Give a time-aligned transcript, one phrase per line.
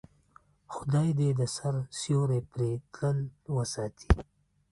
[0.73, 3.17] خدای دې د سر سیوری پرې تل
[3.55, 4.09] وساتي.